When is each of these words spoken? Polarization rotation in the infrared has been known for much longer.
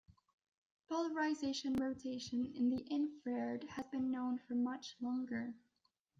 Polarization 0.89 1.75
rotation 1.75 2.51
in 2.55 2.69
the 2.71 2.81
infrared 2.89 3.65
has 3.65 3.85
been 3.91 4.09
known 4.09 4.39
for 4.39 4.55
much 4.55 4.95
longer. 4.99 5.53